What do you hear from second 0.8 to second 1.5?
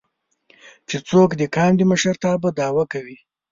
چې څوک د